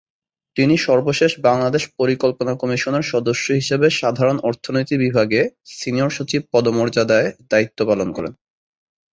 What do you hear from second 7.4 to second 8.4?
দায়িত্ব পালন করেন।